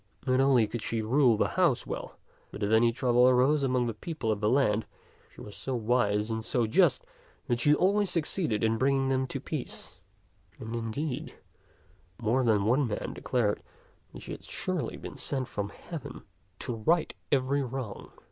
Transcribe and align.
Not 0.25 0.39
only 0.39 0.65
could 0.65 0.81
she 0.81 1.03
rule 1.03 1.37
her 1.37 1.45
house 1.45 1.85
well, 1.85 2.17
but 2.49 2.63
if 2.63 2.71
any 2.71 2.91
trouble 2.91 3.29
arose 3.29 3.61
among 3.61 3.85
the 3.85 3.93
people 3.93 4.31
of 4.31 4.39
the 4.39 4.49
land, 4.49 4.87
she 5.29 5.41
was 5.41 5.55
so 5.55 5.75
wise 5.75 6.31
and 6.31 6.43
so 6.43 6.65
just 6.65 7.05
that 7.45 7.59
she 7.59 7.75
always 7.75 8.09
succeeded 8.09 8.63
in 8.63 8.79
bringing 8.79 9.09
them 9.09 9.27
to 9.27 9.39
peace; 9.39 10.01
and, 10.57 10.75
indeed, 10.75 11.35
more 12.19 12.43
than 12.43 12.65
one 12.65 12.87
man 12.87 13.13
declared 13.13 13.61
that 14.11 14.23
she 14.23 14.31
had 14.31 14.43
surely 14.43 14.97
been 14.97 15.17
sent 15.17 15.47
from 15.47 15.69
heaven 15.69 16.23
to 16.57 16.73
right 16.73 17.13
every 17.31 17.61
wrong. 17.61 18.11